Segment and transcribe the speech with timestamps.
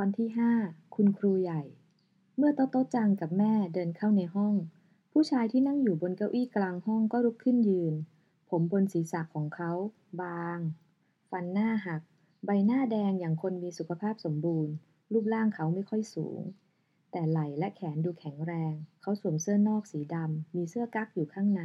[0.00, 0.52] ตอนที่ห้า
[0.94, 1.62] คุณครูใหญ่
[2.36, 4.54] เมื่อโตโตจังกับแม่เดินเข้าในห้อง
[5.12, 7.94] ผู้ชายที่นั่งอยู่บนเก้าอี้กลางห้องก็ลุกขึ้นยืน
[8.50, 9.70] ผมบนศีรษะของเขา
[10.22, 10.58] บาง
[11.30, 12.02] ฟันหน้าหัก
[12.44, 14.74] ใบหน้าแดงอย่างคนมีสุขภาพสมบูรณ์
[15.12, 16.40] รูปร่างเขาไม่ค่อยสูง
[17.10, 21.62] แต่ไหล่และแขนดูแข็งแรง เขาสวมเสื้อนอกสีดำมีเสื้อกั๊กอยู่ข้างใน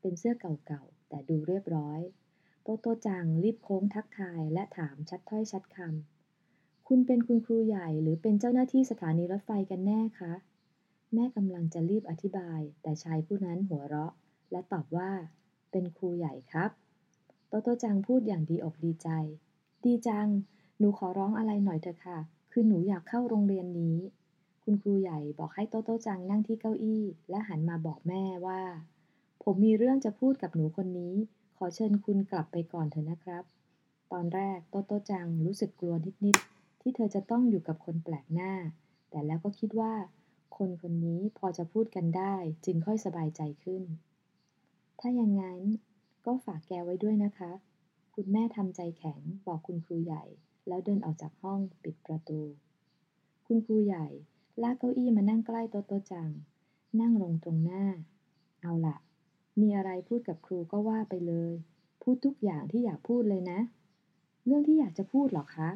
[0.00, 2.00] เป็นเสื้อเก่าๆแต่ดูเรียบร้อย
[2.62, 6.15] โตโตจังรีบโค้งทักทายและถามชัดถ้อยชัดคำ
[6.90, 10.32] คุณเป็นคุณครูใหญ่หรือเป็นเจ้าหน้าที่สถานีรถไฟกันแน่คะ
[11.14, 14.12] แม่กำลังจะรีบอธิบาย แต่ชายผู้นั้นหัวเราะ
[14.50, 15.10] และตอบว่า
[15.70, 16.70] เป็นครูใหญ่ครับ
[17.48, 19.08] โตโตจังพูดอย่างดีอกดีใจ
[19.84, 20.28] ดีจัง
[20.78, 22.18] หนูขอร้องอะไรหน่อยเถอะค่ะ
[22.52, 23.96] คือหนูอยากเข้าโรงเรียนนี้
[24.62, 28.62] คุณครูใหญ่บอกให้โตโตจังนั่งที่เก้าอี้ และหันมาบอกแม่ว่า
[29.42, 31.14] ผมมีเรื่องจะพูดกับหนูคนนี้
[31.56, 33.44] ขอเชิญคุณกลับไปก่อนเถอะนะครับ
[34.12, 35.94] ตอนแรกโตโตจังรู้สึกกลัว
[36.26, 36.55] นิดๆ
[36.88, 38.52] ที่เธอจะต้องอยู่กับคนแปลกหน้า
[39.10, 39.94] แต่แล้วก็คิดว่า
[40.56, 42.34] คนคนนี้พอจะพูดกันได้
[42.64, 43.82] จึงค่อยสบายใจขึ้น
[45.00, 45.60] ถ้าอย่างนั้น
[46.26, 47.52] ก็ฝากแกไว้ด้วยนะคะ
[48.14, 50.24] คุณแม่ทำใจแข็งบอกคุณครูใหญ่
[50.68, 52.40] แล้วเดินออกจากห้องปิดประตู
[53.46, 54.06] คุณครูใหญ่
[54.62, 56.30] ลากเก้าอี้มานั่งใกล้โต๊ะโตจัง
[57.00, 57.84] นั่งลงตรงหน้า
[58.60, 58.96] เอาละ
[59.60, 61.52] มีอะไรพูดกับครูก็ว่าไปเลย
[62.02, 63.58] พูดทุกอย่างที่อยากพูดเลยนะ
[64.44, 65.70] เรื่องที่อยากจะพูดหรอคะ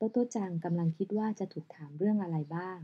[0.00, 2.78] โตโตจังกำลังคิดว่าจะถูกถามเรื่องอะไรบ้าง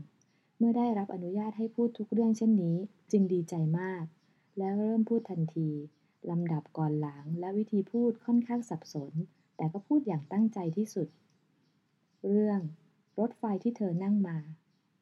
[0.57, 2.77] เมื่อได้รับอนุญาตให้พูดทุกเรื่องเช่นนี้
[3.11, 4.03] จึงดีใจมาก
[4.57, 5.69] แล้วเริ่มพูดทันที
[6.29, 9.13] ลำดับก่อนหลังและวิธีพูดค่อนข้างสับสน
[9.57, 11.07] แต่ก็พูดอย่างตั้งใจที่สุด
[12.27, 12.59] เรื่อง
[13.19, 14.37] รถไฟที่เธอนั่งมา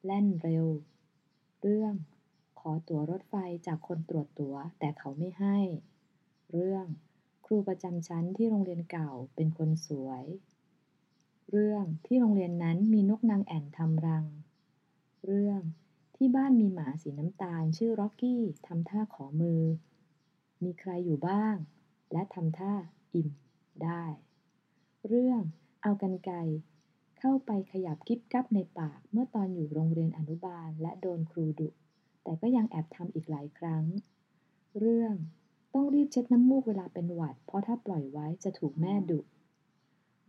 [0.04, 0.66] แล่นเร็ว
[1.62, 1.94] เรื่อง
[2.60, 3.34] ขอตั๋วรถไฟ
[3.66, 5.58] จากคนตรวจตั๋ว แต่เขาไม่ให้
[6.52, 6.86] เรื่อง
[7.46, 10.24] ครูประจำชั้นที่โรงเรียนเก่าเป็นคนสวย
[11.50, 14.24] เรื่องที่โรงเรียนนั้นมีนกนางแอ่นทำรัง
[15.24, 15.60] เรื่อง
[16.16, 19.62] ที่บ้านมีหมาสีน้ำตาลชื่อร็อกกี้ทำท่าขอมือ
[20.64, 21.56] มีใครอยู่บ้าง
[22.12, 22.72] และทำท่า
[23.14, 23.28] อิ่ม
[23.84, 24.04] ได้
[25.06, 25.42] เรื่อง
[25.82, 26.32] เอากันไก
[27.18, 31.68] เข้าไปขยับกิ๊บกับในปากเมื่อตอนอยู่โรงเรียนอนุบาลและโดนครูดุ
[32.22, 33.84] แต่ก็ยังแอบทำอีกหลายครั้ง
[34.78, 35.14] เรื่อง
[35.74, 39.18] ต้องรีบเช็ดน้ำมูกเวลาเป็นหวัด เพราะถ้าปล่อยไว้จะถูกแม่ดุ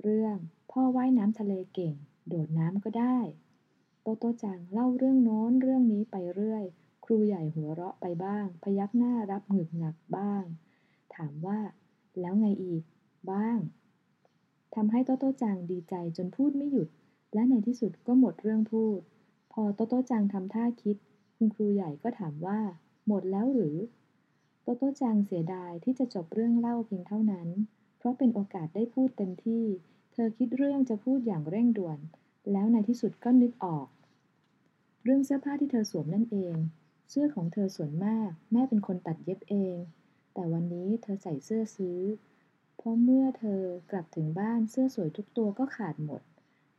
[0.01, 0.37] เรื่อง
[0.71, 1.95] พ่อว่ายน้ำทะเลเก่ง
[2.27, 3.17] โดดน้ำก็ได้
[4.01, 6.65] โตโตจังเล่าเรื่องโน้นเรื่องนี้ไปเรื่อย
[7.05, 10.43] ครูใหญ่หัวเราะไปบ้าง พยักหน้ารับหงึกหงักบ้าง
[11.15, 11.59] ถามว่า
[12.19, 12.83] แล้วไงอีก
[13.31, 13.57] บ้าง
[14.75, 16.87] ทำให้โตโตจังดีใจจนพูดไม่หยุด
[17.33, 18.99] และในที่สุดก็หมดเรื่องพูด
[19.53, 20.95] พอโตโตจังทำท่าคิด
[21.35, 22.59] คุณครูใหญ่ก็ถามว่า
[23.07, 23.75] หมดแล้วหรือ
[24.61, 27.47] โตโตจังเสียดายที่จะจบเรื่องเล่าเพียงเท่านั้น
[28.05, 29.65] ราะเป็นโอกาสได้พูดเต็มที่
[30.13, 31.99] เธอคิดเรื่องจะพูดอย่างเร่งด่วน
[32.51, 33.87] แล้วในที่สุดก็นึกออก
[35.03, 36.55] เรื่องเสื้อผ้าที่เธอสวมนั่นเอง
[37.09, 39.75] เสื้อของเธอส่วนมาก แม่เป็นคนตัดเย็บเอง
[40.33, 41.99] แต่วันนี้เธอใส่เสื้อซื้อ
[42.77, 43.61] เพราะเมื่อเธอ
[43.91, 46.21] กลับถึงบ้านเสื้อสวยทุกตัวก็ขาดหมด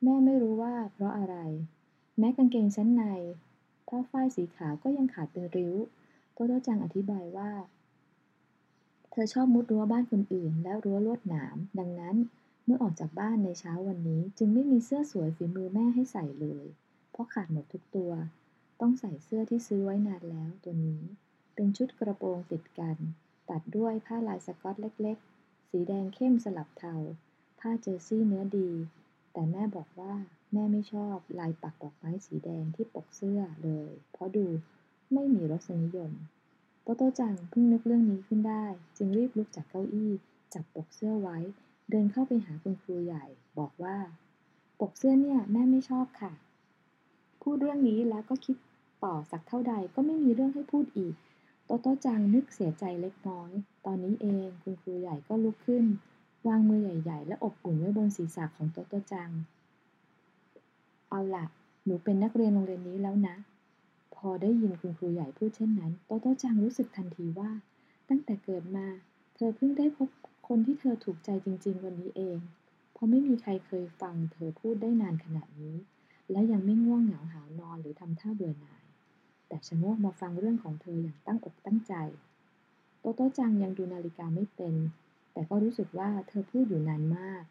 [0.03, 1.37] แม่ไม่รู้ว่าเพราะอะไร
[2.19, 3.05] แม้กางเกงชั้นใน
[3.89, 5.75] ผ้าฝ้ายสีขาวก็ยังขาดเป็นริ้ว
[6.33, 7.51] โตโตจังอธิบายว่า
[9.19, 12.17] ธอชอบมุดรั้วบ้านคนอื่น แล้วรั้วลวดหนาม ดังนั้น
[12.65, 16.65] เมื่อออกจากบ้านในเช้าวันนี้ จึงไม่มีเสื้อสวยฝีมือแม่ให้ใส่เลย
[17.13, 18.13] เพราะขาดหมดทุกตัว
[18.81, 21.01] ต้องใส่เสื้อที่ซื้อไว้นานแล้วตัวนี้
[21.55, 22.97] เป็นชุดกระโปรงติดกัน
[23.51, 26.95] ตัดด้วยผ้าลายสกอตเล็กๆ สีแดงเข้มสลับเทา
[27.61, 28.71] ผ้าเจอร์ซี่เนื้อดี
[29.33, 30.15] แต่แม่บอกว่า
[30.53, 34.47] แม่ไม่ชอบลายปักดอกไม้สีแดงที่ปกเสื้อเลย เพราะดู
[35.13, 36.13] ไม่มีรสนิยม
[36.89, 38.65] โตโตจังเพิ่งนึกเรื่องนี้ขึ้นได้
[38.97, 40.11] จึงรีบลุกจากเก้าอี้
[40.55, 41.39] จับปกเสื้อไว้
[41.91, 43.25] เดินเข้าไปหาคุณครูใหญ่
[43.59, 43.97] บอกว่า
[44.81, 46.33] ปกเสื้อเนี่ยแม่ไม่ชอบค่ะ
[47.43, 48.57] พูดเรื่องนี้แล้วก็คิด
[49.05, 51.15] ต่อสักเท่าใดก็ไม่มีเรื่องให้พูดอีก
[51.65, 53.51] โตโตจังนึกเสียใจเล็กน้อย
[53.87, 55.85] ตอนนี้เองคุณครูใหญ่ก็ลุกขึ้น
[56.49, 59.31] วางมือใหญ่ ๆ และอบอุ่นไว้บนศีรษะของโตโตจัง
[61.09, 61.45] เอาละ
[61.85, 63.37] หนูเป็นนักเรียนโรงเรียนนี้แล้วนะ
[64.17, 67.51] พอได้ยินคุณครูใหญ่พูดเช่นนั้น โตโตจังรู้สึกทันทีว่า
[68.09, 68.87] ตั้งแต่เกิดมา
[69.35, 70.09] เธอเพิ่งได้พบ
[70.49, 72.39] คนที่เธอถูกใจจริง ๆ วันนี้เอง
[72.93, 75.77] เพราะไม่มีใครเคยฟังเธอพูดได้นานขนาดนี้
[76.31, 78.85] และยังไม่ง่วงเหงาหานอนหรือทำท่าเบื่อหน่าย
[79.49, 81.95] แต่ชะโงกมาฟังเรื่องของเธออย่างตั้งอกตั้งใจ
[83.01, 84.75] โตโต้จังยังดูนาฬิกาไม่เป็น
[85.33, 87.43] แต่ก็รู้สึกว่าเธอพูดอยู่นานมาก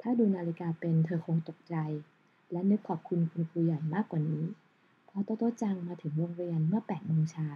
[0.00, 1.74] ถ้าดูนาฬิกาเป็นเธอคงตกใจ
[2.52, 4.44] และนึกขอบคุณคุณครูใหญ่มากกว่านี้
[5.12, 7.50] เพราะโตโต้จังมาถึงโรงเรียนเมื่อแปดโมงเช้า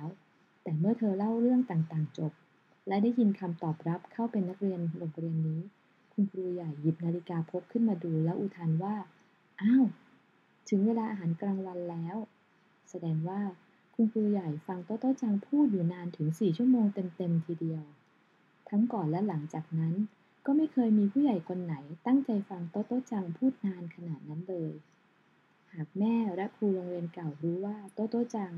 [0.62, 2.32] แต่เมื่อเธอเล่าเรื่องต่างๆจบ
[2.88, 5.60] และได้ยินคำตอบรับเข้าเป็นนักเรียนโรงเรียนนี้
[6.12, 8.94] คุณครูใหญ่หยิบนาฬิกาพกขึ้นมาดูแล้วอุทานว่า
[9.60, 9.84] อ้าว
[10.68, 12.16] ถึงเวลาอาหารกลางวันแล้ว
[12.90, 13.40] แสดงว่า
[13.94, 17.82] คุณครูใหญ่ฟังโตโต้จังพูดอยู่นานถึงสี่ชั่วโมงเต็มๆทีเดียว
[18.68, 19.94] ทั้งก่อนและหลังจากนั้น
[20.46, 21.74] ก็ไม่เคยมีผู้ใหญ่คนไหน
[22.06, 28.52] ตั้งใจฟังโตโต้จังพูดนานขนาดนั้นเลยากแม่และครูโรงเรียนเก่ารู้ว่าโตโต้จัง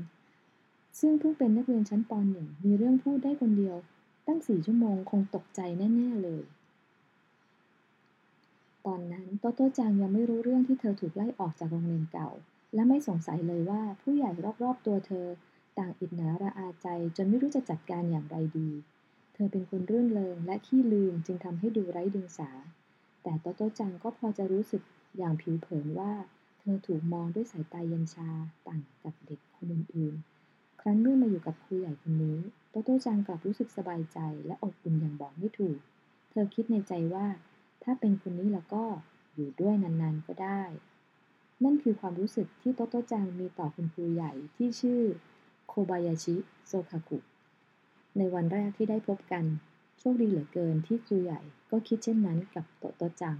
[0.99, 3.77] ซึ่งเพิ่งเป็นนักเรียนชั้นป .1 มีเรื่องพูดได้คนเดียว
[4.27, 6.43] ตั้งสี่ชั่วโมงคงตกใจแน่ ๆ เลย
[8.85, 12.29] ตอนนั้นโตโต้จังยังไม่รู้เรื่องที่เธอถูกไล่ออกจากโรงเรียนเก่า
[12.73, 14.31] และไม่สงสัยเลยว่าผู้ใหญ่
[14.63, 15.27] รอบๆตัวเธอ
[15.77, 16.87] ต่างอิจฉาระอาใจ
[17.17, 18.69] จนไม่รู้จะจัดการอย่างไรดี
[19.33, 22.51] เธอเป็นคนรื่นเริงและขี้ลืมจึงทำให้ดูไร้เดียงสา
[23.23, 24.81] แต่โตโต้จังก็พอจะรู้สึก
[25.17, 26.11] อย่างผิวเผินว่า
[26.73, 28.29] อถูกมองด้วยสายตาเย็นชา
[28.67, 32.39] ต่างจากเด็กคนอื่นๆ ครั้นเมื่อมาอยู่กับครูใหญ่คนนี้
[32.69, 35.77] โตโต้จังกลับรู้สึกสบายใจและอบอุ่นอย่างบอกไม่ถูก
[36.29, 37.27] เธอคิดในใจว่า
[37.83, 38.83] ถ้าเป็นคนนี้แล้วก็
[39.35, 40.61] อยู่ด้วยนานๆก็ได้
[41.63, 45.01] นั่นคือความรู้สึกที่โตโต้จังมีต่อคุณครูใหญ่ที่ชื่อ
[45.67, 46.35] โคบายาชิ
[46.67, 47.19] โซคากุ
[48.17, 49.45] ในวันแรกที่ได้พบกัน
[49.99, 53.37] โชคดีเหลือเกินที่ครูใหญ่ก็คิดเช่นนั้นกับโตโต้จัง